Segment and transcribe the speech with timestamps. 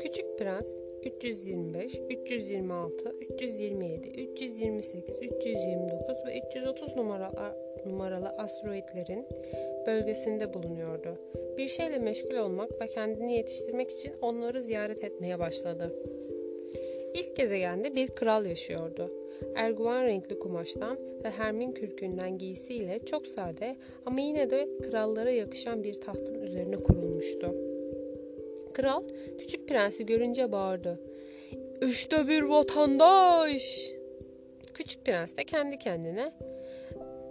[0.00, 9.26] Küçük Prens 325, 326, 327, 328, 329 ve 330 numaralı, numaralı asteroidlerin
[9.86, 11.18] bölgesinde bulunuyordu.
[11.58, 15.94] Bir şeyle meşgul olmak ve kendini yetiştirmek için onları ziyaret etmeye başladı.
[17.14, 19.19] İlk gezegende bir kral yaşıyordu.
[19.54, 23.76] Erguvan renkli kumaştan ve hermin kürkünden giysiyle çok sade
[24.06, 27.54] ama yine de krallara yakışan bir tahtın üzerine kurulmuştu.
[28.72, 29.02] Kral
[29.38, 31.00] küçük prensi görünce bağırdı.
[31.86, 33.92] İşte bir vatandaş!
[34.74, 36.32] Küçük prens de kendi kendine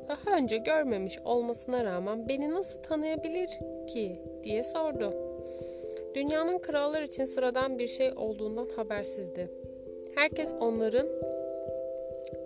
[0.09, 3.49] daha önce görmemiş olmasına rağmen beni nasıl tanıyabilir
[3.87, 5.13] ki diye sordu.
[6.15, 9.49] Dünyanın krallar için sıradan bir şey olduğundan habersizdi.
[10.15, 11.07] Herkes onların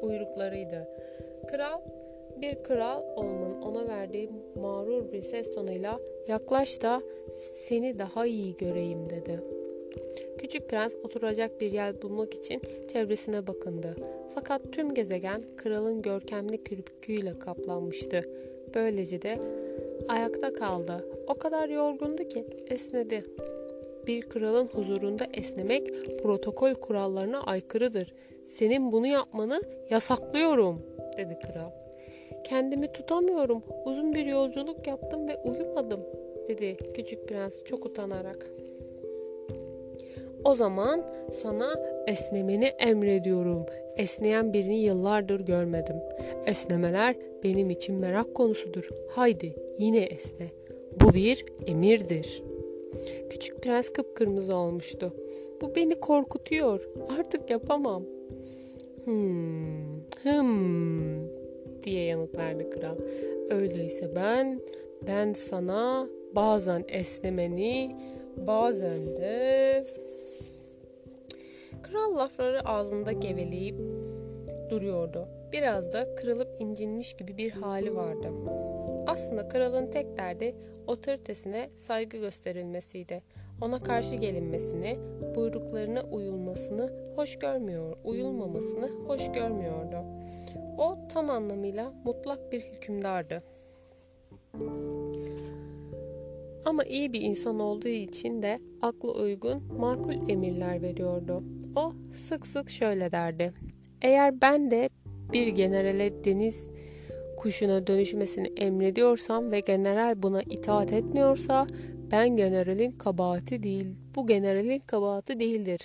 [0.03, 0.87] uyruklarıydı.
[1.47, 1.81] Kral
[2.41, 7.01] bir kral olmanın ona verdiği mağrur bir ses tonuyla yaklaş da
[7.67, 9.39] seni daha iyi göreyim dedi.
[10.37, 12.61] Küçük prens oturacak bir yer bulmak için
[12.93, 13.95] çevresine bakındı.
[14.35, 18.21] Fakat tüm gezegen kralın görkemli kürküyle kaplanmıştı.
[18.75, 19.39] Böylece de
[20.07, 21.05] ayakta kaldı.
[21.27, 23.23] O kadar yorgundu ki esnedi.
[24.07, 25.89] Bir kralın huzurunda esnemek
[26.23, 28.13] protokol kurallarına aykırıdır.
[28.45, 30.81] Senin bunu yapmanı yasaklıyorum,
[31.17, 31.71] dedi kral.
[32.43, 33.63] Kendimi tutamıyorum.
[33.85, 35.99] Uzun bir yolculuk yaptım ve uyumadım,
[36.49, 38.51] dedi küçük prens çok utanarak.
[40.45, 41.73] O zaman sana
[42.07, 43.65] esnemeni emrediyorum.
[43.97, 45.95] Esneyen birini yıllardır görmedim.
[46.45, 48.89] Esnemeler benim için merak konusudur.
[49.09, 50.47] Haydi yine esne.
[51.01, 52.43] Bu bir emirdir.
[53.29, 55.13] Küçük prens kıpkırmızı olmuştu.
[55.61, 56.89] Bu beni korkutuyor.
[57.19, 58.03] Artık yapamam.
[59.05, 61.27] Hmm, hmm
[61.83, 62.97] diye yanıt verdi kral.
[63.49, 64.61] Öyleyse ben,
[65.07, 67.95] ben sana bazen esnemeni,
[68.37, 69.85] bazen de
[71.83, 73.75] Kral lafları ağzında geveleyip
[74.69, 75.27] duruyordu.
[75.51, 78.31] Biraz da kırılıp incinmiş gibi bir hali vardı.
[79.07, 80.55] Aslında kralın tek derdi
[80.87, 83.21] otoritesine saygı gösterilmesiydi.
[83.63, 84.99] Ona karşı gelinmesini,
[85.35, 89.97] buyruklarına uyulmasını hoş görmüyor, uyulmamasını hoş görmüyordu.
[90.77, 93.43] O tam anlamıyla mutlak bir hükümdardı.
[96.65, 101.43] Ama iyi bir insan olduğu için de aklı uygun, makul emirler veriyordu.
[101.75, 101.93] O
[102.29, 103.53] sık sık şöyle derdi.
[104.01, 104.89] Eğer ben de
[105.33, 106.67] bir generale deniz
[107.37, 111.67] kuşuna dönüşmesini emrediyorsam ve general buna itaat etmiyorsa
[112.13, 113.85] ben generalin kabahati değil,
[114.15, 115.81] bu generalin kabahati değildir.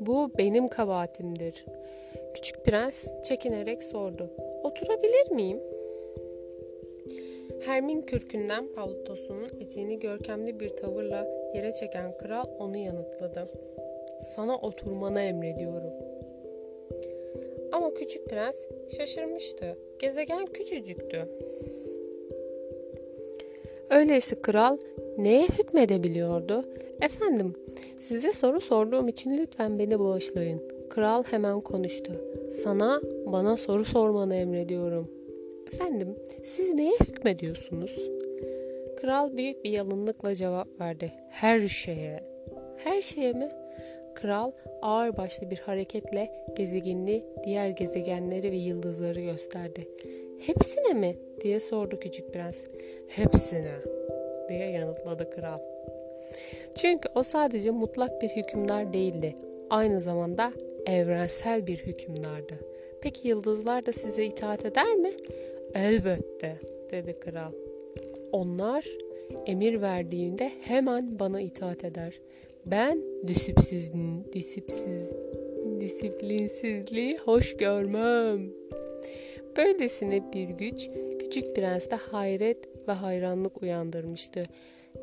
[0.00, 1.64] Bu benim kabahatimdir.
[2.34, 4.30] Küçük prens çekinerek sordu.
[4.62, 5.60] Oturabilir miyim?
[7.64, 13.48] Hermin kürkünden paltosunun eteğini görkemli bir tavırla yere çeken kral onu yanıtladı.
[14.22, 15.92] Sana oturmanı emrediyorum.
[17.72, 19.76] Ama küçük prens şaşırmıştı.
[19.98, 21.28] Gezegen küçücüktü.
[23.90, 24.78] Öyleyse kral
[25.18, 26.64] neye hükmedebiliyordu?
[27.00, 27.54] Efendim,
[28.00, 30.62] size soru sorduğum için lütfen beni bağışlayın.
[30.90, 32.12] Kral hemen konuştu.
[32.64, 35.10] Sana bana soru sormanı emrediyorum.
[35.72, 38.10] Efendim, siz neye hükmediyorsunuz?
[39.00, 41.12] Kral büyük bir yalınlıkla cevap verdi.
[41.30, 42.24] Her şeye.
[42.76, 43.48] Her şeye mi?
[44.14, 44.50] Kral
[44.82, 49.88] ağır başlı bir hareketle gezegenini, diğer gezegenleri ve yıldızları gösterdi.
[50.46, 51.16] Hepsine mi?
[51.40, 52.64] diye sordu küçük prens.
[53.08, 53.72] Hepsine
[54.48, 55.58] diye yanıtladı kral.
[56.74, 59.36] Çünkü o sadece mutlak bir hükümdar değildi.
[59.70, 60.52] Aynı zamanda
[60.86, 62.54] evrensel bir hükümdardı.
[63.02, 65.10] Peki yıldızlar da size itaat eder mi?
[65.74, 66.56] Elbette,
[66.90, 67.52] dedi kral.
[68.32, 68.84] Onlar
[69.46, 72.20] emir verdiğimde hemen bana itaat eder.
[72.66, 73.90] Ben disipsiz,
[74.32, 75.12] disipsiz,
[75.80, 78.50] disiplinsizliği hoş görmem.
[79.56, 80.88] Böylesine bir güç
[81.18, 84.44] küçük prenste hayret ve hayranlık uyandırmıştı.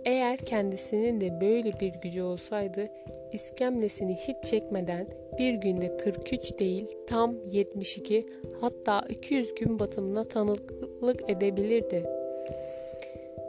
[0.06, 2.88] Eğer kendisinin de böyle bir gücü olsaydı
[3.34, 8.26] iskemlesini hiç çekmeden bir günde 43 değil tam 72
[8.62, 12.04] hatta 200 gün batımına tanıklık edebilirdi.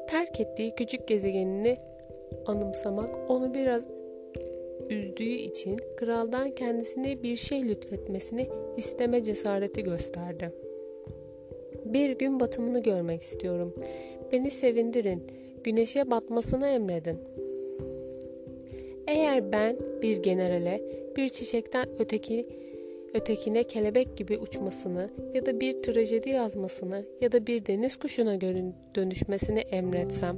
[0.09, 1.77] Terk ettiği küçük gezegenini
[2.47, 3.87] anımsamak onu biraz
[4.91, 10.53] üzdüğü için kraldan kendisine bir şey lütfetmesini isteme cesareti gösterdi.
[11.85, 13.75] Bir gün batımını görmek istiyorum.
[14.33, 15.23] Beni sevindirin.
[15.65, 17.19] Güneşe batmasını emredin.
[19.07, 20.83] Eğer ben bir generale
[21.17, 22.47] bir çiçekten öteki
[23.15, 28.41] ötekine kelebek gibi uçmasını ya da bir trajedi yazmasını ya da bir deniz kuşuna
[28.95, 30.37] dönüşmesini emretsem,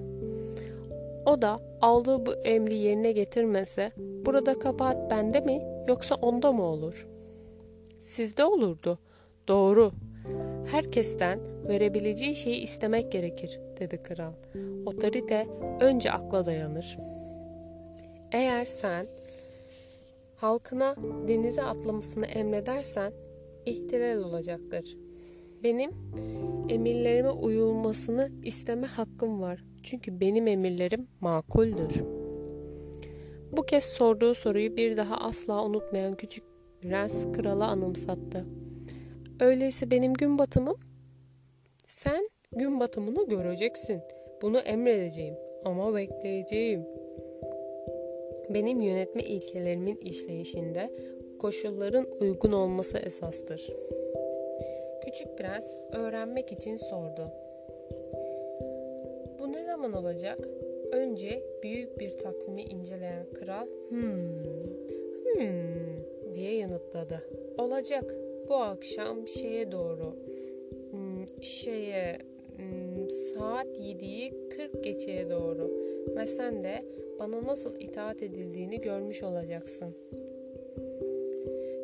[1.27, 3.91] o da aldığı bu emri yerine getirmese
[4.27, 7.09] burada kabahat bende mi yoksa onda mı olur?
[8.01, 8.99] Sizde olurdu.
[9.49, 9.93] Doğru.
[10.73, 14.33] Herkesten verebileceği şeyi istemek gerekir, dedi kral.
[14.87, 15.47] Otorite
[15.81, 16.99] önce akla dayanır.
[18.33, 19.07] Eğer sen
[20.37, 20.97] halkına
[21.29, 23.13] denize atlamasını emredersen
[23.67, 24.97] ihtilal olacaktır.
[25.63, 25.91] Benim
[26.69, 29.65] emirlerime uyulmasını isteme hakkım var.
[29.83, 32.03] Çünkü benim emirlerim makuldür.
[33.57, 36.45] Bu kez sorduğu soruyu bir daha asla unutmayan küçük
[36.81, 38.47] prens krala anımsattı.
[39.43, 40.77] Öyleyse benim gün batımım?
[41.87, 44.01] Sen gün batımını göreceksin.
[44.43, 45.35] Bunu emredeceğim
[45.65, 46.85] ama bekleyeceğim.
[48.51, 50.91] Benim yönetme ilkelerimin işleyişinde
[51.39, 53.73] koşulların uygun olması esastır.
[55.05, 57.29] Küçük prens öğrenmek için sordu.
[59.39, 60.39] Bu ne zaman olacak?
[60.93, 64.45] Önce büyük bir takvimi inceleyen kral, hmm,
[65.35, 67.23] hmm diye yanıtladı.
[67.59, 68.15] Olacak.
[68.53, 70.17] Bu akşam şeye doğru,
[70.91, 72.19] hmm, şeye,
[72.57, 75.71] hmm, saat 7'yi 40 geçeye doğru
[76.17, 76.85] ve sen de
[77.19, 79.95] bana nasıl itaat edildiğini görmüş olacaksın.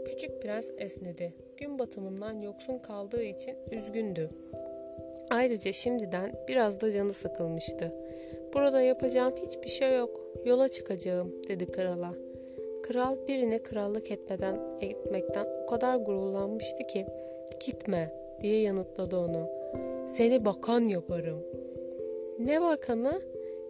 [0.06, 1.34] Küçük prens esnedi.
[1.56, 4.30] Gün batımından yoksun kaldığı için üzgündü.
[5.30, 7.92] Ayrıca şimdiden biraz da canı sıkılmıştı.
[8.54, 10.20] Burada yapacağım hiçbir şey yok.
[10.44, 12.14] Yola çıkacağım dedi krala.
[12.82, 17.06] Kral birine krallık etmeden etmekten kadar gururlanmıştı ki
[17.66, 19.48] gitme diye yanıtladı onu.
[20.06, 21.38] Seni bakan yaparım.
[22.38, 23.22] Ne bakanı?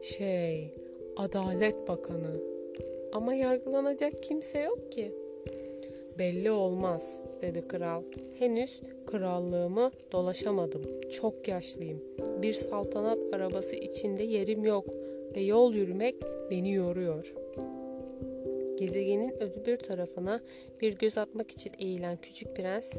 [0.03, 0.75] Şey,
[1.17, 2.41] Adalet Bakanı.
[3.13, 5.13] Ama yargılanacak kimse yok ki.
[6.19, 8.03] Belli olmaz, dedi kral.
[8.39, 10.83] Henüz krallığımı dolaşamadım.
[11.11, 12.01] Çok yaşlıyım.
[12.43, 14.85] Bir saltanat arabası içinde yerim yok
[15.37, 16.15] ve yol yürümek
[16.51, 17.35] beni yoruyor.
[18.79, 20.41] Gezegenin öbür tarafına
[20.81, 22.93] bir göz atmak için eğilen küçük prens,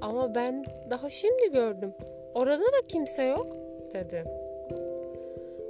[0.00, 1.92] ama ben daha şimdi gördüm.
[2.34, 3.56] Orada da kimse yok,
[3.94, 4.24] dedi.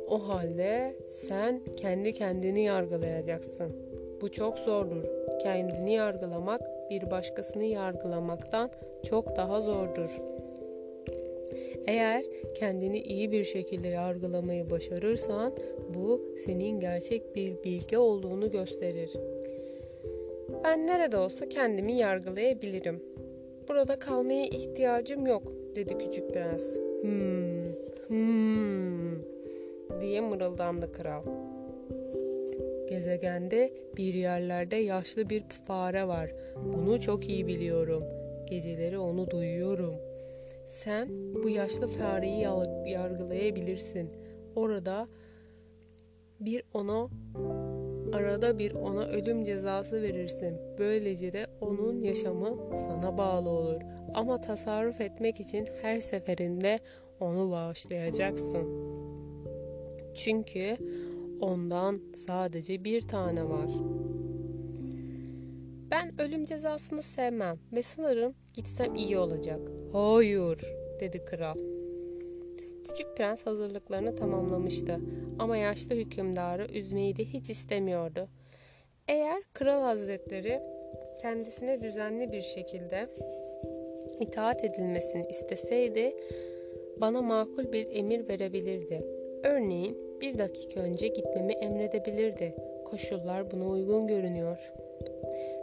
[0.09, 3.77] O halde sen kendi kendini yargılayacaksın.
[4.21, 5.05] Bu çok zordur.
[5.43, 6.61] Kendini yargılamak
[6.91, 8.71] bir başkasını yargılamaktan
[9.05, 10.21] çok daha zordur.
[11.87, 12.25] Eğer
[12.55, 15.53] kendini iyi bir şekilde yargılamayı başarırsan
[15.95, 19.11] bu senin gerçek bir bilgi olduğunu gösterir.
[20.65, 23.03] Ben nerede olsa kendimi yargılayabilirim.
[23.69, 26.77] Burada kalmaya ihtiyacım yok, dedi küçük prens.
[27.03, 27.73] Hmm,
[28.09, 29.23] hmm,
[30.01, 31.23] diye mırıldandı kral.
[32.89, 36.31] Gezegende bir yerlerde yaşlı bir fare var.
[36.75, 38.05] Bunu çok iyi biliyorum.
[38.51, 39.95] Geceleri onu duyuyorum.
[40.67, 41.09] Sen
[41.45, 42.41] bu yaşlı fareyi
[42.87, 44.09] yargılayabilirsin.
[44.57, 45.09] Orada
[46.41, 47.09] bir ona
[48.13, 50.57] arada bir ona ölüm cezası verirsin.
[50.79, 53.81] Böylece de onun yaşamı sana bağlı olur.
[54.15, 56.79] Ama tasarruf etmek için her seferinde
[57.21, 58.69] onu bağışlayacaksın.
[60.15, 60.77] Çünkü
[61.41, 63.69] ondan sadece bir tane var.
[65.91, 69.61] Ben ölüm cezasını sevmem ve sanırım gitsem iyi olacak.
[69.93, 70.61] Hayır,
[71.01, 71.78] dedi kral.
[72.99, 74.99] Küçük prens hazırlıklarını tamamlamıştı
[75.39, 78.29] ama yaşlı hükümdarı üzmeyi de hiç istemiyordu.
[79.09, 80.61] Eğer kral hazretleri
[81.23, 83.09] kendisine düzenli bir şekilde
[84.21, 86.17] itaat edilmesini isteseydi
[87.01, 89.05] bana makul bir emir verebilirdi.
[89.45, 92.55] Örneğin bir dakika önce gitmemi emredebilirdi.
[92.85, 94.73] Koşullar buna uygun görünüyor.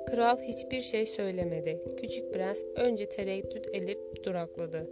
[0.08, 1.82] Kral hiçbir şey söylemedi.
[2.02, 4.88] Küçük prens önce tereddüt edip durakladı.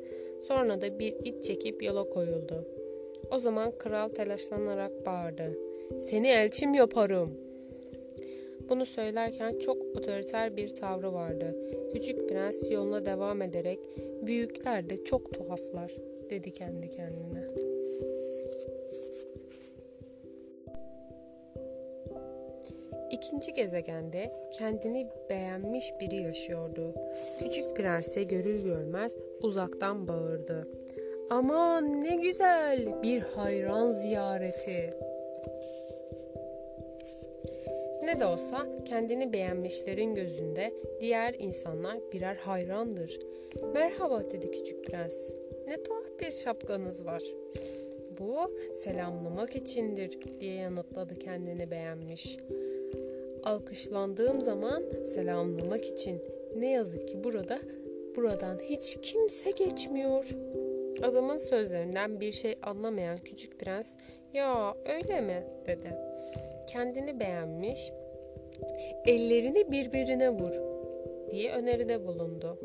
[0.48, 2.68] Sonra da bir ip çekip yola koyuldu.
[3.32, 5.58] O zaman kral telaşlanarak bağırdı.
[6.00, 7.32] Seni elçim yaparım.
[8.70, 11.56] Bunu söylerken çok otoriter bir tavrı vardı.
[11.94, 13.80] Küçük prens yoluna devam ederek
[14.22, 15.92] büyükler de çok tuhaflar
[16.30, 17.48] dedi kendi kendine.
[23.24, 26.94] İkinci gezegende kendini beğenmiş biri yaşıyordu.
[27.39, 30.68] Küçük prense görür görmez uzaktan bağırdı.
[31.30, 34.89] Aman ne güzel bir hayran ziyareti.
[38.03, 43.20] Ne de olsa kendini beğenmişlerin gözünde diğer insanlar birer hayrandır.
[43.74, 45.34] Merhaba dedi küçük prens.
[45.68, 47.24] Ne tuhaf bir şapkanız var.
[48.20, 52.38] Bu selamlamak içindir diye yanıtladı kendini beğenmiş.
[53.46, 56.22] Alkışlandığım zaman selamlamak için
[56.58, 57.60] Ne yazık ki burada
[58.16, 60.26] buradan hiç kimse geçmiyor.
[61.04, 63.96] Adamın sözlerinden bir şey anlamayan küçük prens
[64.34, 65.98] ya öyle mi dedi.
[66.68, 67.92] Kendini beğenmiş
[69.06, 70.54] ellerini birbirine vur
[71.32, 72.60] diye öneride bulundu.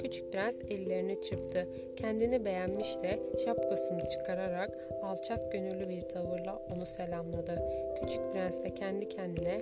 [0.00, 1.68] Küçük prens ellerini çırptı.
[1.96, 7.62] Kendini beğenmiş de şapkasını çıkararak alçak gönüllü bir tavırla onu selamladı.
[8.00, 9.60] Küçük prens de kendi kendine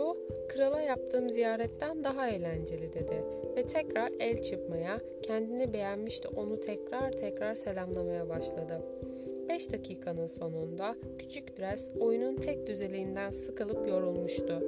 [0.00, 0.16] bu
[0.48, 3.24] krala yaptığım ziyaretten daha eğlenceli dedi
[3.56, 8.82] ve tekrar el çırpmaya, kendini beğenmiş de onu tekrar tekrar selamlamaya başladı.
[9.48, 14.62] 5 dakikanın sonunda küçük prens oyunun tek düzeliğinden sıkılıp yorulmuştu.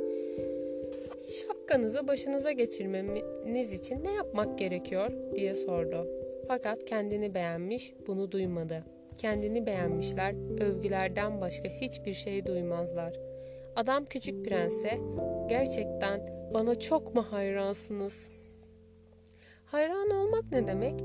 [1.29, 6.07] Şapkanızı başınıza geçirmeniz için ne yapmak gerekiyor diye sordu.
[6.49, 8.85] Fakat kendini beğenmiş bunu duymadı.
[9.19, 13.32] Kendini beğenmişler övgülerden başka hiçbir şey duymazlar.
[13.77, 15.01] Adam küçük prense
[15.49, 16.21] gerçekten
[16.55, 18.31] bana çok mu hayransınız?
[19.65, 21.01] Hayran olmak ne demek?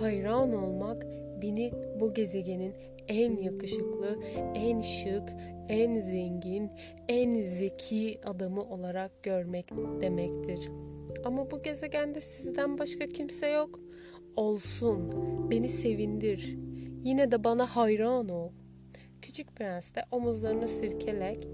[0.00, 1.06] Hayran olmak
[1.42, 2.74] beni bu gezegenin
[3.08, 4.18] en yakışıklı,
[4.54, 5.28] en şık,
[5.68, 6.70] en zengin,
[7.08, 9.70] en zeki adamı olarak görmek
[10.00, 10.68] demektir.
[11.24, 13.80] Ama bu gezegende sizden başka kimse yok.
[14.36, 15.12] Olsun,
[15.50, 16.58] beni sevindir.
[17.04, 18.50] Yine de bana hayran ol.
[19.22, 21.48] Küçük prens de omuzlarını sirkelek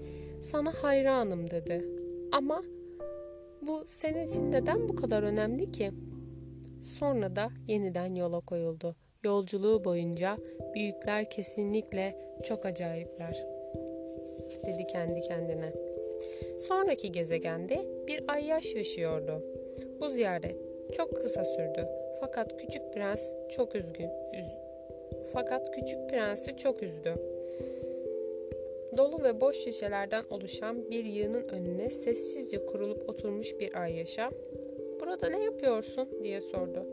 [0.51, 1.85] sana hayranım dedi.
[2.31, 2.63] Ama
[3.61, 5.91] bu senin için neden bu kadar önemli ki?
[6.99, 8.95] Sonra da yeniden yola koyuldu.
[9.23, 10.37] Yolculuğu boyunca
[10.73, 13.45] büyükler kesinlikle çok acayipler
[14.65, 15.73] dedi kendi kendine.
[16.59, 19.43] Sonraki gezegende bir ayyaş yaşıyordu.
[19.99, 20.55] Bu ziyaret
[20.93, 21.87] çok kısa sürdü.
[22.19, 24.09] Fakat küçük prens çok üzgün.
[24.33, 24.45] Üz,
[25.33, 27.15] fakat küçük prensi çok üzdü.
[28.97, 34.31] Dolu ve boş şişelerden oluşan bir yığının önüne sessizce kurulup oturmuş bir ayyaşa
[35.01, 36.85] "Burada ne yapıyorsun?" diye sordu.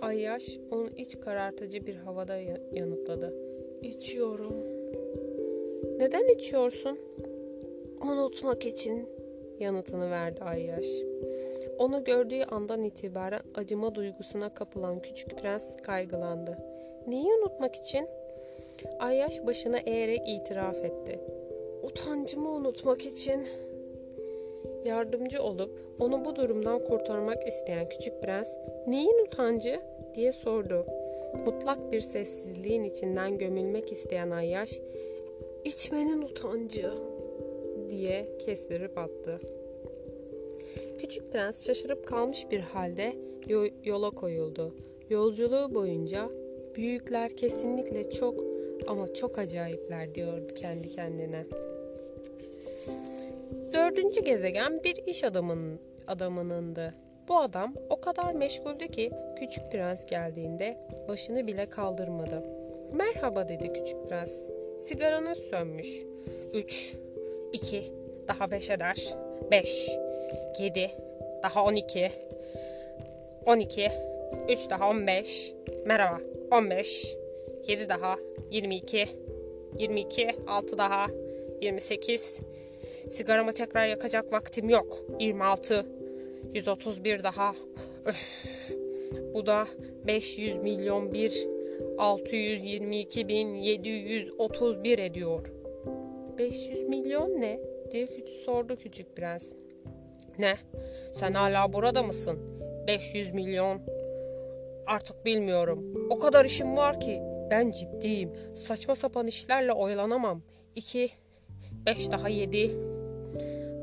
[0.00, 2.36] Ayyaş onu iç karartıcı bir havada
[2.72, 3.34] yanıtladı.
[3.82, 4.54] "İçiyorum."
[5.98, 6.98] "Neden içiyorsun?"
[8.02, 9.08] "Unutmak için."
[9.60, 10.86] yanıtını verdi Ayyaş.
[11.78, 16.58] Onu gördüğü andan itibaren acıma duygusuna kapılan küçük prens kaygılandı.
[17.06, 18.08] Neyi unutmak için?
[18.98, 21.20] Ayyaş başını eğerek itiraf etti.
[21.82, 23.46] Utancımı unutmak için.
[24.84, 28.48] Yardımcı olup onu bu durumdan kurtarmak isteyen küçük prens,
[28.86, 29.80] "Neyin utancı?"
[30.14, 30.86] diye sordu.
[31.46, 34.80] Mutlak bir sessizliğin içinden gömülmek isteyen Ayyaş,
[35.64, 36.90] "İçmenin utancı."
[37.90, 39.40] diye kestirip attı.
[41.00, 43.12] Küçük prens şaşırıp kalmış bir halde
[43.84, 44.74] yola koyuldu.
[45.10, 46.30] Yolculuğu boyunca
[46.76, 48.44] büyükler kesinlikle çok
[48.86, 51.46] ama çok acayipler diyordu kendi kendine.
[53.72, 56.94] Dördüncü gezegen bir iş adamının adamınındı.
[57.28, 60.76] Bu adam o kadar meşguldü ki küçük prens geldiğinde
[61.08, 62.42] başını bile kaldırmadı.
[62.92, 64.48] Merhaba dedi küçük prens.
[64.78, 66.04] Sigaranız sönmüş.
[66.54, 66.94] Üç,
[67.52, 67.92] iki,
[68.28, 69.14] daha beş eder.
[69.50, 69.90] Beş,
[70.58, 70.90] yedi,
[71.42, 72.10] daha on iki,
[73.46, 73.90] on iki,
[74.48, 75.54] üç daha on beş.
[75.86, 76.20] Merhaba,
[76.52, 77.16] on beş,
[77.68, 78.16] yedi daha,
[78.50, 79.08] yirmi iki,
[79.78, 81.06] yirmi iki, altı daha,
[81.60, 82.38] yirmi sekiz,
[83.10, 85.04] Sigaramı tekrar yakacak vaktim yok.
[85.20, 85.86] 26.
[86.54, 87.54] 131 daha.
[88.04, 88.70] Öf.
[89.34, 89.66] Bu da
[90.06, 91.48] 500 milyon bir
[91.98, 95.52] 622 bin 731 ediyor.
[96.38, 97.60] 500 milyon ne?
[97.90, 98.08] diye
[98.44, 99.52] sordu küçük prens.
[100.38, 100.56] Ne?
[101.12, 102.38] Sen hala burada mısın?
[102.86, 103.80] 500 milyon.
[104.86, 106.08] Artık bilmiyorum.
[106.10, 107.20] O kadar işim var ki.
[107.50, 108.32] Ben ciddiyim.
[108.56, 110.42] Saçma sapan işlerle oyalanamam.
[110.76, 111.10] 2,
[111.86, 112.89] 5 daha 7,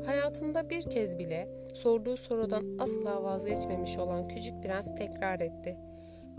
[0.08, 5.76] Hayatında bir kez bile sorduğu sorudan asla vazgeçmemiş olan küçük prens tekrar etti.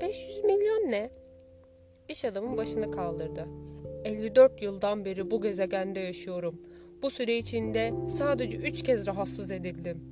[0.02, 1.10] 500 milyon ne?
[2.08, 3.46] İş adamın başını kaldırdı.
[4.06, 6.62] 54 yıldan beri bu gezegende yaşıyorum.
[7.02, 10.04] Bu süre içinde sadece 3 kez rahatsız edildim.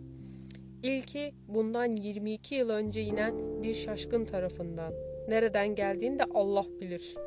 [0.84, 4.94] İlki bundan 22 yıl önce inen bir şaşkın tarafından.
[5.28, 7.27] Nereden geldiğini de Allah bilir.''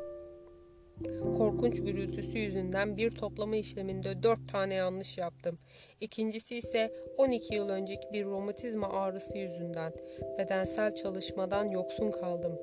[1.37, 5.59] Korkunç gürültüsü yüzünden bir toplama işleminde dört tane yanlış yaptım.
[6.01, 9.93] İkincisi ise 12 yıl önceki bir romatizma ağrısı yüzünden.
[10.37, 12.59] Bedensel çalışmadan yoksun kaldım.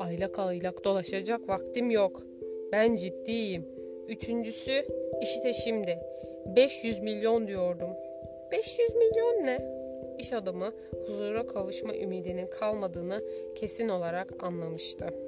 [0.00, 2.22] Aylak aylak dolaşacak vaktim yok.
[2.72, 3.66] Ben ciddiyim.
[4.08, 4.86] Üçüncüsü
[5.22, 5.98] işte şimdi.
[6.56, 7.90] 500 milyon diyordum.
[8.52, 9.78] 500 milyon ne?
[10.18, 10.72] İş adamı
[11.06, 13.22] huzura kavuşma ümidinin kalmadığını
[13.54, 15.27] kesin olarak anlamıştı.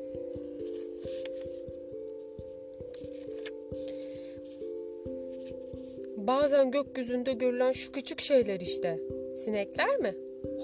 [6.27, 8.99] Bazen gökyüzünde görülen şu küçük şeyler işte.
[9.35, 10.15] Sinekler mi?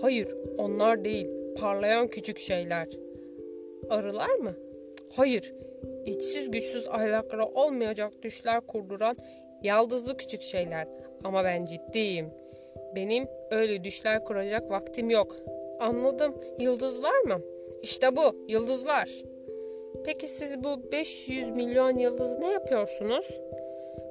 [0.01, 1.29] Hayır, onlar değil.
[1.61, 2.89] Parlayan küçük şeyler.
[3.89, 4.53] Arılar mı?
[5.17, 5.55] Hayır.
[6.07, 9.17] İçsiz güçsüz ahlaklara olmayacak düşler kurduran
[9.63, 10.89] yaldızlı küçük şeyler.
[11.25, 12.31] Ama ben ciddiyim.
[12.95, 15.37] Benim öyle düşler kuracak vaktim yok.
[15.81, 16.35] Anladım.
[16.59, 17.41] Yıldızlar mı?
[17.83, 18.45] İşte bu.
[18.49, 19.11] Yıldızlar.
[20.05, 23.41] Peki siz bu 500 milyon yıldız ne yapıyorsunuz?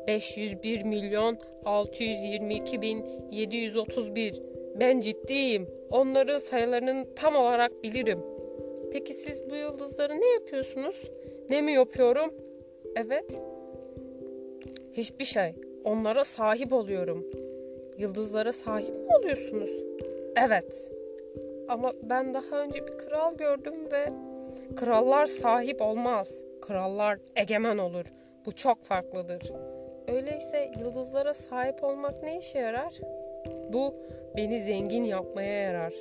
[0.07, 4.41] 501 milyon 622 bin 731.
[4.79, 5.67] Ben ciddiyim.
[5.91, 8.19] Onların sayılarını tam olarak bilirim.
[8.91, 11.11] Peki siz bu yıldızları ne yapıyorsunuz?
[11.49, 12.33] Ne mi yapıyorum?
[12.95, 13.41] Evet.
[14.93, 15.55] Hiçbir şey.
[15.83, 17.25] Onlara sahip oluyorum.
[17.97, 19.69] Yıldızlara sahip mi oluyorsunuz?
[20.47, 20.91] Evet.
[21.67, 24.09] Ama ben daha önce bir kral gördüm ve
[24.75, 26.43] krallar sahip olmaz.
[26.61, 28.05] Krallar egemen olur.
[28.45, 29.51] Bu çok farklıdır.
[30.07, 32.93] Öyleyse yıldızlara sahip olmak ne işe yarar?
[33.73, 33.95] Bu
[34.37, 35.93] beni zengin yapmaya yarar.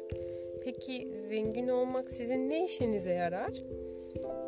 [0.64, 3.52] Peki zengin olmak sizin ne işinize yarar?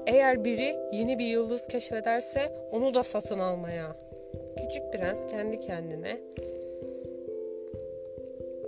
[0.07, 2.41] Eğer biri yeni bir yıldız keşfederse
[2.73, 3.97] onu da satın almaya.
[4.57, 6.21] Küçük prens kendi kendine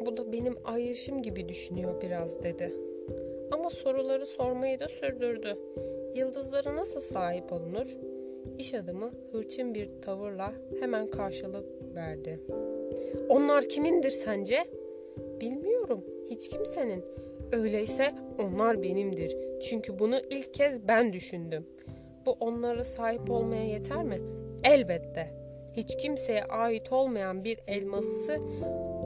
[0.07, 2.75] bu da benim ayrışım gibi düşünüyor biraz dedi.
[3.50, 5.59] Ama soruları sormayı da sürdürdü.
[6.14, 7.87] Yıldızlara nasıl sahip olunur?
[8.59, 12.40] İş adamı hırçın bir tavırla hemen karşılık verdi.
[13.28, 14.64] Onlar kimindir sence?
[15.40, 16.05] Bilmiyorum.
[16.31, 17.05] Hiç kimsenin.
[17.52, 19.37] Öyleyse onlar benimdir.
[19.62, 21.67] Çünkü bunu ilk kez ben düşündüm.
[22.26, 24.19] Bu onlara sahip olmaya yeter mi?
[24.64, 25.35] Elbette.
[25.76, 28.38] Hiç kimseye ait olmayan bir elması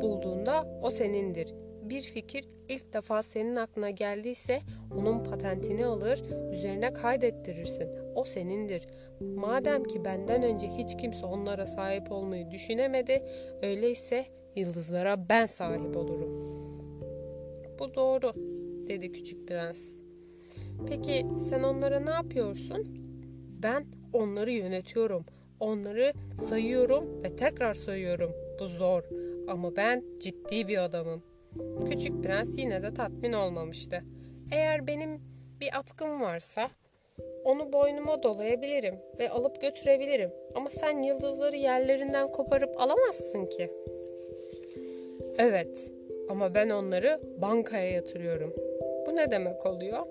[0.01, 1.55] bulduğunda o senindir.
[1.93, 4.61] Bir fikir ilk defa senin aklına geldiyse
[4.97, 6.23] onun patentini alır,
[6.53, 7.89] üzerine kaydettirirsin.
[8.15, 8.87] O senindir.
[9.21, 13.23] Madem ki benden önce hiç kimse onlara sahip olmayı düşünemedi,
[13.63, 16.31] öyleyse yıldızlara ben sahip olurum.
[17.79, 18.33] Bu doğru,
[18.89, 19.97] dedi küçük prens.
[20.89, 22.97] Peki sen onlara ne yapıyorsun?
[23.63, 25.25] Ben onları yönetiyorum.
[25.61, 26.13] Onları
[26.49, 28.31] sayıyorum ve tekrar sayıyorum.
[28.61, 29.03] Bu zor
[29.49, 31.32] ama ben ciddi bir adamım.
[31.91, 34.03] Küçük prens yine de tatmin olmamıştı.
[34.53, 35.21] Eğer benim
[35.61, 36.71] bir atkım varsa
[37.45, 40.31] onu boynuma dolayabilirim ve alıp götürebilirim.
[40.55, 43.71] Ama sen yıldızları yerlerinden koparıp alamazsın ki.
[45.39, 45.91] Evet
[46.31, 48.55] ama ben onları bankaya yatırıyorum.
[49.07, 50.07] Bu ne demek oluyor?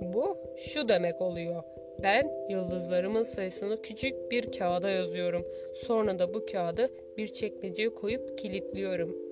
[0.00, 1.62] Bu şu demek oluyor.
[2.02, 5.46] Ben yıldızlarımın sayısını küçük bir kağıda yazıyorum.
[5.74, 9.23] Sonra da bu kağıdı bir çekmeceye koyup kilitliyorum.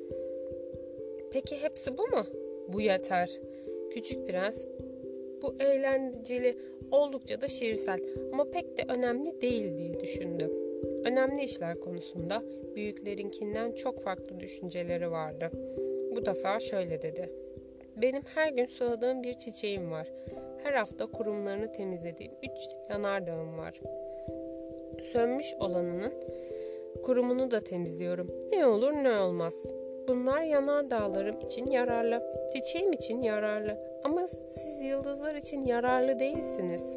[1.32, 2.26] Peki hepsi bu mu?
[2.68, 3.40] Bu yeter.
[3.90, 4.66] Küçük prens
[5.42, 6.58] bu eğlenceli,
[6.90, 8.00] oldukça da şiirsel
[8.32, 10.50] ama pek de önemli değil diye düşündü.
[11.04, 12.42] Önemli işler konusunda
[12.74, 15.50] büyüklerinkinden çok farklı düşünceleri vardı.
[16.16, 17.30] Bu defa şöyle dedi.
[17.96, 20.12] Benim her gün suladığım bir çiçeğim var.
[20.62, 23.80] Her hafta kurumlarını temizlediğim üç yanardağım var.
[25.12, 26.12] Sönmüş olanının
[27.02, 28.30] kurumunu da temizliyorum.
[28.52, 29.72] Ne olur ne olmaz.
[30.08, 36.96] Bunlar yanardağlarım için yararlı, çiçeğim için yararlı ama siz yıldızlar için yararlı değilsiniz.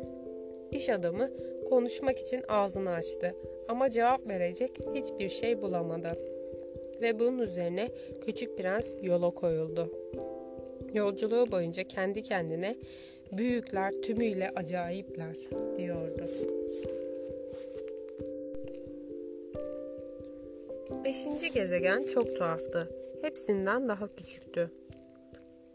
[0.72, 1.30] İş adamı
[1.70, 3.36] konuşmak için ağzını açtı
[3.68, 6.12] ama cevap verecek hiçbir şey bulamadı.
[7.02, 7.90] Ve bunun üzerine
[8.26, 9.92] küçük prens yola koyuldu.
[10.94, 12.76] Yolculuğu boyunca kendi kendine
[13.32, 15.36] büyükler tümüyle acayipler
[15.78, 16.26] diyordu.
[21.06, 22.90] Beşinci gezegen çok tuhaftı.
[23.22, 24.72] Hepsinden daha küçüktü.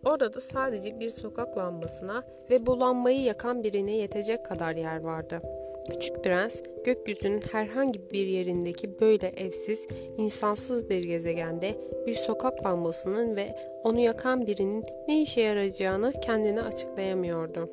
[0.05, 5.43] Orada sadece bir sokak lambasına ve bu lambayı yakan birine yetecek kadar yer vardı.
[5.91, 11.75] Küçük prens gökyüzünün herhangi bir yerindeki böyle evsiz, insansız bir gezegende
[12.07, 17.71] bir sokak lambasının ve onu yakan birinin ne işe yarayacağını kendine açıklayamıyordu.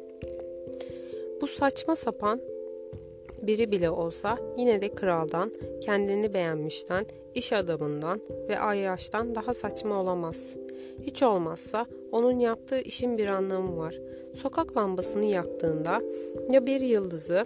[1.42, 2.42] Bu saçma sapan
[3.42, 10.56] biri bile olsa yine de kraldan, kendini beğenmişten, iş adamından ve ayyaştan daha saçma olamaz.
[11.02, 14.00] Hiç olmazsa onun yaptığı işin bir anlamı var.
[14.36, 16.02] Sokak lambasını yaktığında
[16.52, 17.46] ya bir yıldızı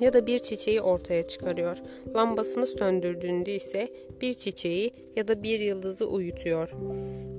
[0.00, 1.76] ya da bir çiçeği ortaya çıkarıyor.
[2.14, 3.88] Lambasını söndürdüğünde ise
[4.20, 6.70] bir çiçeği ya da bir yıldızı uyutuyor.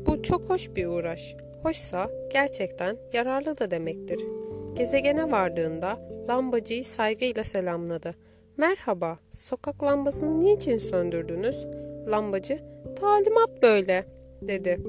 [0.06, 1.36] Bu çok hoş bir uğraş.
[1.64, 4.38] Hoşsa gerçekten yararlı da demektir.
[4.80, 5.92] Gezegene vardığında
[6.30, 8.15] lambacıyı saygıyla selamladı.
[8.58, 11.65] Merhaba, sokak lambasını niçin söndürdünüz?
[12.08, 12.60] Lambacı,
[13.00, 14.06] talimat böyle,
[14.42, 14.80] dedi.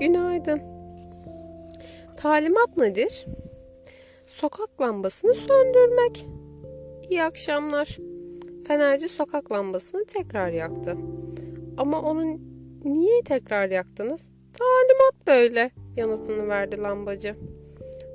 [0.00, 0.60] Günaydın.
[2.16, 3.26] Talimat nedir?
[4.26, 6.26] Sokak lambasını söndürmek.
[7.10, 7.98] İyi akşamlar.
[8.66, 10.96] Fenerci sokak lambasını tekrar yaktı.
[11.76, 12.38] Ama onu
[12.84, 14.28] niye tekrar yaktınız?
[14.58, 17.36] Talimat böyle yanıtını verdi lambacı.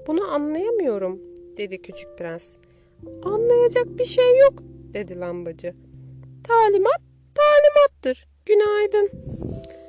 [0.08, 1.22] Bunu anlayamıyorum
[1.58, 2.56] dedi küçük prens.
[3.24, 4.54] Anlayacak bir şey yok
[4.94, 5.74] dedi lambacı.
[6.48, 7.02] Talimat
[7.36, 8.28] talimattır.
[8.46, 9.10] Günaydın.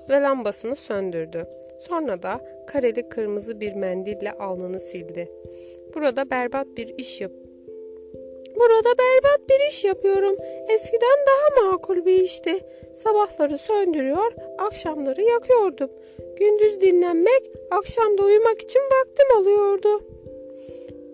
[0.09, 1.47] Ve lambasını söndürdü.
[1.89, 5.33] Sonra da kareli kırmızı bir mendille alnını sildi.
[5.95, 7.33] Burada berbat bir iş yap.
[8.57, 10.37] Burada berbat bir iş yapıyorum.
[10.69, 12.61] Eskiden daha makul bir işti.
[12.97, 15.91] Sabahları söndürüyor, akşamları yakıyordum.
[16.39, 20.01] Gündüz dinlenmek, akşam da uyumak için vaktim oluyordu.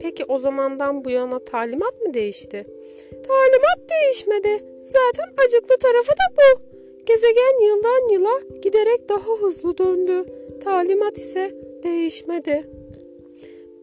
[0.00, 2.66] Peki o zamandan bu yana talimat mı değişti?
[3.10, 4.64] Talimat değişmedi.
[4.84, 6.62] Zaten acıklı tarafı da bu.
[7.06, 10.24] Gezegen yıldan yıla giderek daha hızlı döndü.
[10.64, 12.66] Talimat ise değişmedi.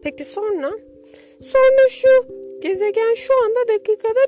[0.02, 0.72] Peki sonra?
[1.42, 2.08] Sonra şu
[2.60, 4.20] gezegen şu anda dakikada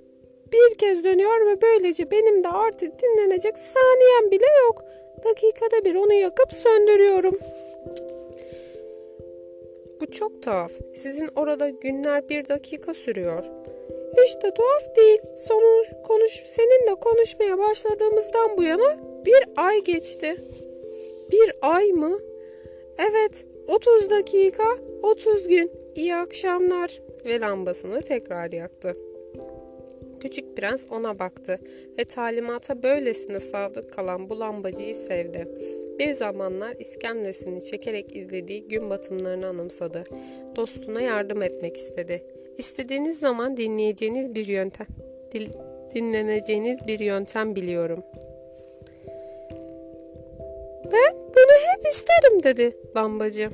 [0.52, 4.82] bir kez dönüyor ve böylece benim de artık dinlenecek saniyem bile yok.
[5.24, 7.38] Dakikada bir onu yakıp söndürüyorum.
[10.00, 10.72] Bu çok tuhaf.
[10.94, 13.44] Sizin orada günler bir dakika sürüyor.
[14.26, 15.18] İşte tuhaf değil.
[15.48, 20.36] Sonu konuş seninle konuşmaya başladığımızdan bu yana bir ay geçti.
[21.32, 22.18] Bir ay mı?
[22.98, 24.64] Evet, 30 dakika,
[25.02, 25.72] 30 gün.
[25.94, 27.00] İyi akşamlar.
[27.24, 28.96] Ve lambasını tekrar yaktı.
[30.22, 31.60] Küçük prens ona baktı
[31.98, 35.48] ve talimata böylesine sadık kalan bu lambacıyı sevdi.
[35.98, 40.04] Bir zamanlar iskemlesini çekerek izlediği gün batımlarını anımsadı.
[40.56, 42.24] Dostuna yardım etmek istedi.
[42.58, 44.86] İstediğiniz zaman dinleyeceğiniz bir yöntem,
[45.94, 48.04] dinleneceğiniz bir yöntem biliyorum.
[50.84, 53.50] Ben bunu hep isterim dedi lambacı.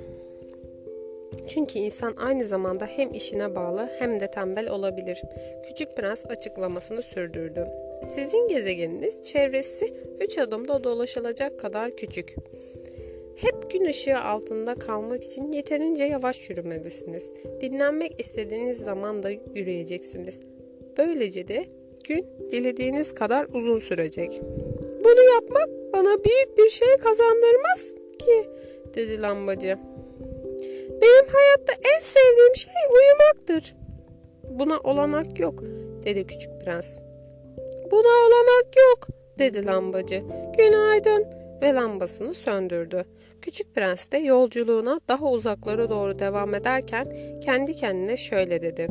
[1.48, 5.22] Çünkü insan aynı zamanda hem işine bağlı hem de tembel olabilir.
[5.68, 7.66] Küçük Prens açıklamasını sürdürdü.
[8.14, 12.34] Sizin gezegeniniz çevresi 3 adımda dolaşılacak kadar küçük.
[13.36, 17.32] Hep gün ışığı altında kalmak için yeterince yavaş yürümelisiniz.
[17.60, 20.40] Dinlenmek istediğiniz zaman da yürüyeceksiniz.
[20.98, 21.66] Böylece de
[22.08, 24.40] gün dilediğiniz kadar uzun sürecek.
[25.04, 28.48] Bunu yapmak bana büyük bir şey kazandırmaz ki,
[28.94, 29.78] dedi lambacı.
[30.90, 33.74] Benim hayatta en sevdiğim şey uyumaktır.
[34.50, 35.62] Buna olanak yok,
[36.04, 36.98] dedi küçük prens.
[37.90, 40.22] Buna olanak yok, dedi lambacı.
[40.58, 41.26] Günaydın
[41.62, 43.04] ve lambasını söndürdü.
[43.42, 47.12] Küçük prens de yolculuğuna daha uzaklara doğru devam ederken
[47.44, 48.88] kendi kendine şöyle dedi.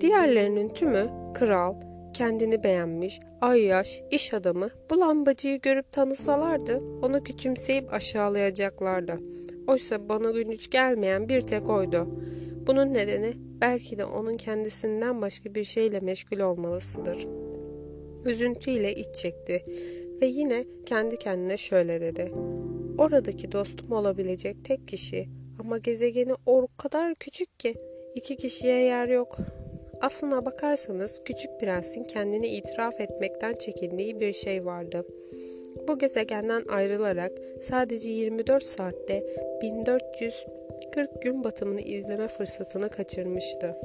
[0.00, 1.74] Diğerlerinin tümü kral,
[2.14, 9.18] kendini beğenmiş, ayyaş, iş adamı bu lambacıyı görüp tanısalardı onu küçümseyip aşağılayacaklardı.
[9.66, 12.08] Oysa bana güç gelmeyen bir tek oydu.
[12.66, 17.26] Bunun nedeni belki de onun kendisinden başka bir şeyle meşgul olmalısıdır.
[18.24, 19.64] Üzüntüyle iç çekti
[20.22, 22.32] ve yine kendi kendine şöyle dedi.
[22.98, 25.28] Oradaki dostum olabilecek tek kişi
[25.60, 27.74] ama gezegeni o kadar küçük ki
[28.14, 29.38] iki kişiye yer yok.
[30.00, 35.06] Aslına bakarsanız küçük prensin kendini itiraf etmekten çekindiği bir şey vardı.
[35.88, 39.26] Bu gezegenden ayrılarak sadece 24 saatte
[39.62, 43.76] 1440 gün batımını izleme fırsatını kaçırmıştı.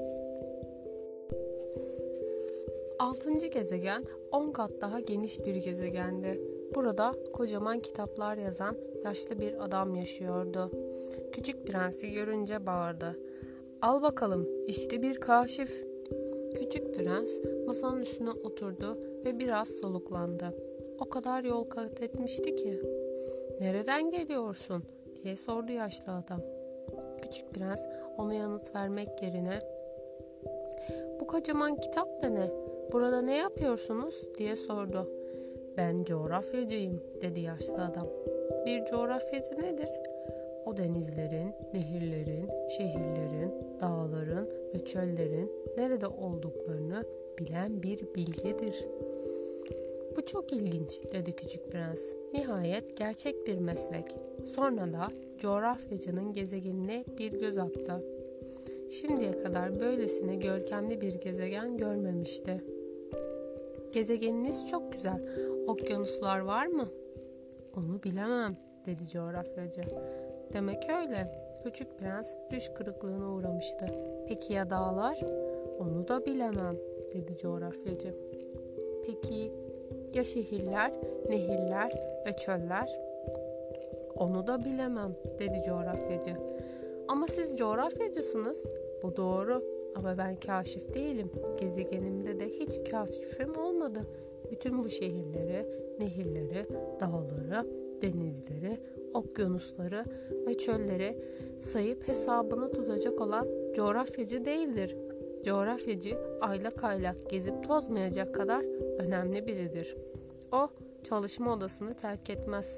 [2.99, 6.41] Altıncı gezegen 10 kat daha geniş bir gezegendi.
[6.75, 10.71] Burada kocaman kitaplar yazan yaşlı bir adam yaşıyordu.
[11.31, 13.19] Küçük prensi görünce bağırdı.
[13.81, 15.85] Al bakalım işte bir kaşif.
[16.59, 20.64] Küçük prens masanın üstüne oturdu ve biraz soluklandı.
[20.99, 22.81] O kadar yol kat etmişti ki.
[23.59, 24.83] Nereden geliyorsun
[25.23, 26.41] diye sordu yaşlı adam.
[27.21, 27.85] Küçük prens
[28.17, 29.59] ona yanıt vermek yerine
[31.19, 32.49] bu kocaman kitap da ne?
[32.91, 35.09] Burada ne yapıyorsunuz diye sordu.
[35.77, 38.07] Ben coğrafyacıyım dedi yaşlı adam.
[38.65, 39.89] Bir coğrafyacı nedir?
[40.65, 47.03] O denizlerin, nehirlerin, şehirlerin, dağların ve çöllerin nerede olduklarını
[47.39, 48.85] bilen bir bilgedir.
[50.15, 52.01] Bu çok ilginç dedi küçük prens.
[52.33, 54.05] Nihayet gerçek bir meslek.
[54.55, 58.03] Sonra da coğrafyacının gezegenine bir göz attı.
[58.91, 62.63] Şimdiye kadar böylesine görkemli bir gezegen görmemişti.
[63.91, 65.25] Gezegeniniz çok güzel.
[65.67, 66.89] Okyanuslar var mı?
[67.77, 69.81] Onu bilemem dedi coğrafyacı.
[70.53, 71.45] Demek öyle.
[71.63, 73.85] Küçük prens düş kırıklığına uğramıştı.
[74.27, 75.19] Peki ya dağlar?
[75.79, 76.77] Onu da bilemem
[77.13, 78.15] dedi coğrafyacı.
[79.05, 79.51] Peki
[80.13, 80.91] ya şehirler,
[81.29, 81.91] nehirler
[82.25, 82.99] ve çöller?
[84.15, 86.35] Onu da bilemem dedi coğrafyacı.
[87.07, 88.65] Ama siz coğrafyacısınız.
[89.03, 89.61] Bu doğru
[89.95, 91.31] ama ben kaşif değilim.
[91.59, 93.99] Gezegenimde de hiç kaşifim olmadı.
[94.51, 95.65] Bütün bu şehirleri,
[95.99, 96.65] nehirleri,
[96.99, 97.65] dağları
[98.01, 98.77] denizleri,
[99.13, 100.03] okyanusları
[100.47, 101.17] ve çölleri
[101.59, 104.95] sayıp hesabını tutacak olan coğrafyacı değildir.
[105.45, 108.63] Coğrafyacı aylak aylak gezip tozmayacak kadar
[108.99, 109.95] önemli biridir.
[110.51, 110.69] O
[111.03, 112.77] çalışma odasını terk etmez.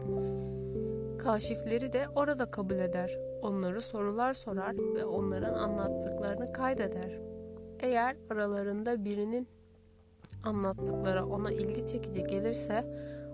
[1.17, 3.19] Kaşifleri de orada kabul eder.
[3.41, 7.19] Onları sorular sorar ve onların anlattıklarını kaydeder.
[7.79, 9.47] Eğer aralarında birinin
[10.43, 12.85] anlattıkları ona ilgi çekici gelirse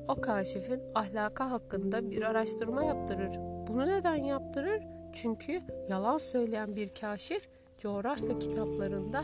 [0.08, 3.40] o kaşifin ahlaka hakkında bir araştırma yaptırır.
[3.68, 4.84] Bunu neden yaptırır?
[5.14, 7.50] Çünkü yalan söyleyen bir kaşif
[7.84, 9.24] coğrafya kitaplarında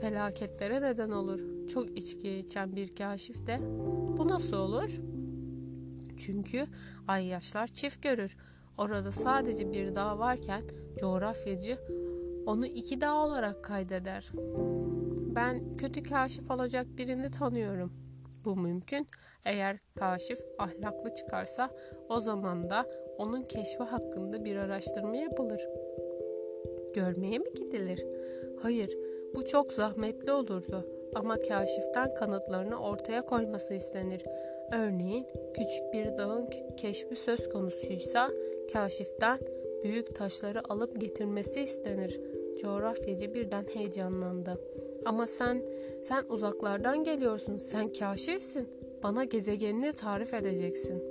[0.00, 1.68] felaketlere neden olur.
[1.68, 3.58] Çok içki içen bir kaşif de
[4.18, 5.00] bu nasıl olur?
[6.16, 6.66] Çünkü
[7.08, 8.36] ay yaşlar çift görür.
[8.78, 10.62] Orada sadece bir dağ varken
[11.00, 11.78] coğrafyacı
[12.46, 14.30] onu iki dağ olarak kaydeder.
[15.34, 17.92] Ben kötü kaşif olacak birini tanıyorum.
[18.44, 19.08] Bu mümkün.
[19.44, 21.70] Eğer kaşif ahlaklı çıkarsa
[22.08, 22.86] o zaman da
[23.18, 25.60] onun keşfi hakkında bir araştırma yapılır.
[26.94, 28.04] Görmeye mi gidilir?
[28.62, 28.98] Hayır,
[29.34, 34.24] bu çok zahmetli olurdu ama kaşiften kanıtlarını ortaya koyması istenir.
[34.72, 38.30] Örneğin küçük bir dağın keşfi söz konusuysa
[38.72, 39.38] kaşiften
[39.84, 42.20] büyük taşları alıp getirmesi istenir.
[42.60, 44.60] Coğrafyacı birden heyecanlandı.
[45.04, 45.62] Ama sen,
[46.02, 47.58] sen uzaklardan geliyorsun.
[47.58, 48.68] Sen kaşifsin.
[49.02, 51.04] Bana gezegenini tarif edeceksin.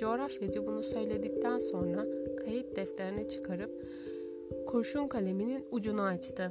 [0.00, 3.70] Coğrafyacı bunu söyledikten sonra kayıt defterini çıkarıp
[4.66, 6.50] kurşun kaleminin ucunu açtı.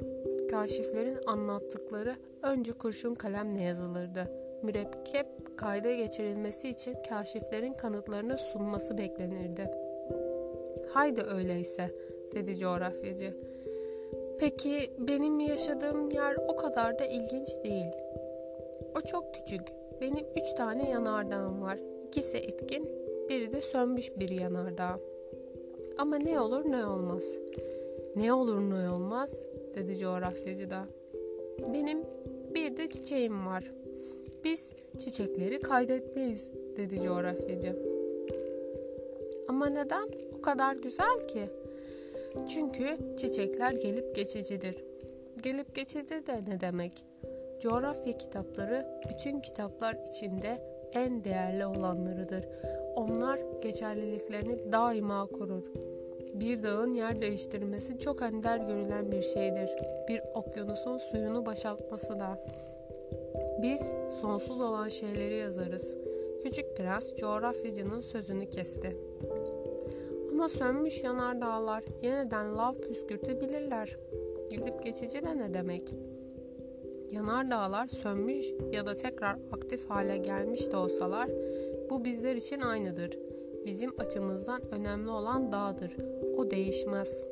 [0.50, 4.32] Kaşiflerin anlattıkları önce kurşun kalemle yazılırdı.
[4.62, 9.70] Mürekkep kayda geçirilmesi için kaşiflerin kanıtlarını sunması beklenirdi.
[10.92, 11.90] Haydi öyleyse,
[12.34, 13.36] dedi coğrafyacı.
[14.38, 17.92] Peki benim yaşadığım yer o kadar da ilginç değil.
[18.98, 19.62] O çok küçük.
[20.00, 21.78] Benim üç tane yanardağım var.
[22.06, 22.88] İkisi etkin,
[23.28, 25.00] biri de sönmüş bir yanardağ.
[25.98, 27.24] Ama ne olur ne olmaz.
[28.18, 30.84] Ne olur ne olmaz dedi coğrafyacı da.
[31.74, 31.98] Benim
[32.54, 33.72] bir de çiçeğim var.
[34.44, 37.76] Biz çiçekleri kaydetmeyiz dedi coğrafyacı.
[39.48, 40.08] Ama neden?
[40.38, 41.48] O kadar güzel ki.
[42.48, 44.84] Çünkü çiçekler gelip geçicidir.
[45.42, 46.92] Gelip geçici de ne demek?
[47.62, 52.44] Coğrafya kitapları bütün kitaplar içinde en değerli olanlarıdır.
[52.96, 55.62] Onlar geçerliliklerini daima korur.
[56.34, 59.70] Bir dağın yer değiştirmesi çok ender görülen bir şeydir.
[60.08, 62.44] Bir okyanusun suyunu boşaltması da.
[63.62, 65.96] Biz sonsuz olan şeyleri yazarız.
[66.42, 68.96] Küçük prens coğrafyacının sözünü kesti.
[70.32, 73.96] Ama sönmüş yanardağlar yeniden lav püskürtebilirler.
[74.50, 75.94] Gidip geçici de ne demek?
[77.10, 81.28] Yanardağlar sönmüş ya da tekrar aktif hale gelmiş de olsalar
[81.90, 83.27] bu bizler için aynıdır.
[83.66, 85.96] Bizim açımızdan önemli olan dağdır.
[86.36, 87.26] O değişmez.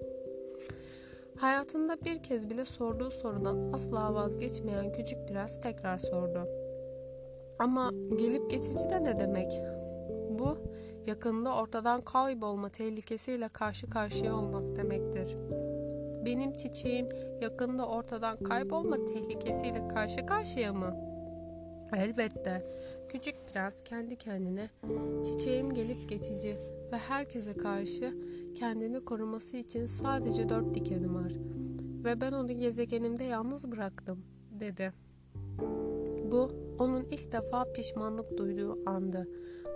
[1.36, 6.48] Hayatında bir kez bile sorduğu sorudan asla vazgeçmeyen küçük prens tekrar sordu.
[7.58, 9.60] Ama gelip geçici de ne demek?
[10.38, 10.56] Bu
[11.06, 15.36] yakında ortadan kaybolma tehlikesiyle karşı karşıya olmak demektir.
[16.24, 17.08] Benim çiçeğim
[17.40, 21.05] yakında ortadan kaybolma tehlikesiyle karşı karşıya mı?
[21.92, 22.66] Elbette.
[23.08, 24.70] Küçük prens kendi kendine
[25.24, 26.56] çiçeğim gelip geçici
[26.92, 28.14] ve herkese karşı
[28.54, 31.32] kendini koruması için sadece dört dikenim var
[32.04, 34.24] ve ben onu gezegenimde yalnız bıraktım
[34.60, 34.92] dedi.
[36.32, 39.28] Bu onun ilk defa pişmanlık duyduğu andı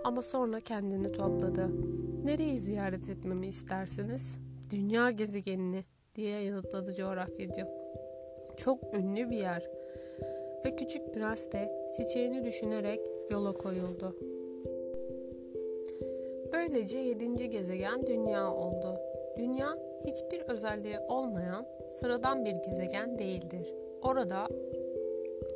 [0.03, 1.69] ama sonra kendini topladı.
[2.25, 4.37] Nereyi ziyaret etmemi istersiniz?
[4.69, 7.67] Dünya gezegenini diye yanıtladı coğrafyacı.
[8.57, 9.69] Çok ünlü bir yer.
[10.65, 12.99] Ve küçük prens de çiçeğini düşünerek
[13.29, 14.15] yola koyuldu.
[16.53, 18.97] Böylece yedinci gezegen dünya oldu.
[19.37, 23.73] Dünya hiçbir özelliği olmayan sıradan bir gezegen değildir.
[24.01, 24.47] Orada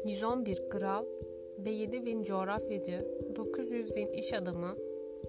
[0.08, 1.06] 111 kral
[1.58, 4.76] ve 7 bin coğrafyacı, 900 bin iş adamı,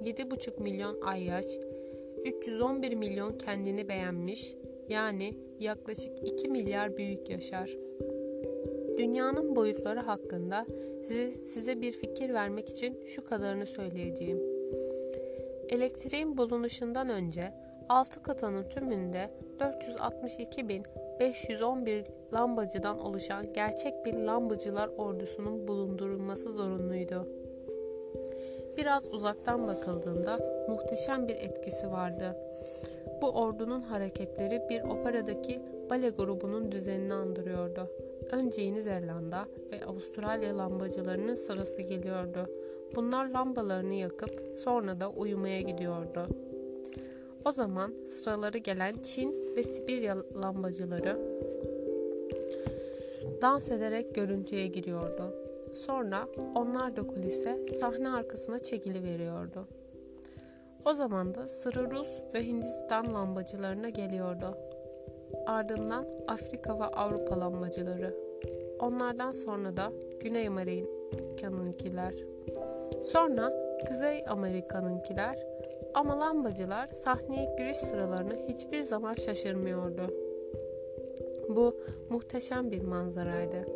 [0.04, 1.46] 7,5 milyon ayyaş,
[2.24, 4.56] 311 milyon kendini beğenmiş,
[4.88, 7.85] yani yaklaşık 2 milyar büyük yaşar.
[8.98, 10.66] Dünyanın boyutları hakkında
[11.08, 14.42] size, size bir fikir vermek için şu kadarını söyleyeceğim.
[15.68, 17.52] Elektriğin bulunuşundan önce
[17.88, 19.30] 6 kıtanın tümünde
[19.60, 27.28] 462.511 lambacıdan oluşan gerçek bir lambacılar ordusunun bulundurulması zorunluydu.
[28.76, 32.36] Biraz uzaktan bakıldığında muhteşem bir etkisi vardı.
[33.22, 37.90] Bu ordunun hareketleri bir operadaki bale grubunun düzenini andırıyordu.
[38.30, 42.50] Önce Yeni Zelanda ve Avustralya lambacılarının sırası geliyordu.
[42.96, 46.28] Bunlar lambalarını yakıp sonra da uyumaya gidiyordu.
[47.44, 51.18] O zaman sıraları gelen Çin ve Sibirya lambacıları
[53.42, 55.34] dans ederek görüntüye giriyordu.
[55.74, 59.68] Sonra onlar da kulise sahne arkasına çekili veriyordu.
[60.84, 64.58] O zaman da sıra Rus ve Hindistan lambacılarına geliyordu.
[65.46, 68.16] Ardından Afrika ve Avrupa lambacıları.
[68.80, 72.14] Onlardan sonra da Güney Amerika'nınkiler.
[73.02, 73.52] Sonra
[73.88, 75.46] Kuzey Amerika'nınkiler
[75.94, 80.14] ama lambacılar sahneye giriş sıralarına hiçbir zaman şaşırmıyordu.
[81.48, 83.66] Bu muhteşem bir manzaraydı.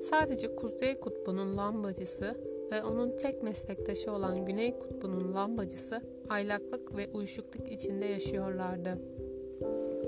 [0.00, 2.34] Sadece Kuzey Kutbu'nun lambacısı
[2.70, 8.98] ve onun tek meslektaşı olan Güney Kutbu'nun lambacısı aylaklık ve uyuşukluk içinde yaşıyorlardı.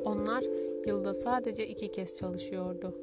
[0.04, 0.44] Onlar
[0.86, 2.94] yılda sadece iki kez çalışıyordu.